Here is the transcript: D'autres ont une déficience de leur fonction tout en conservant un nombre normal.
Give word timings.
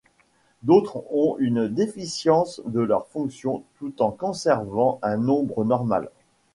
D'autres 0.63 1.05
ont 1.11 1.35
une 1.37 1.67
déficience 1.67 2.59
de 2.65 2.79
leur 2.79 3.05
fonction 3.09 3.61
tout 3.77 4.01
en 4.01 4.09
conservant 4.09 4.97
un 5.03 5.17
nombre 5.17 5.63
normal. 5.63 6.09